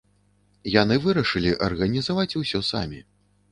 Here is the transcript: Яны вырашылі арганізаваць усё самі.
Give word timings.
Яны 0.75 0.95
вырашылі 1.03 1.53
арганізаваць 1.67 2.37
усё 2.43 2.65
самі. 2.73 3.07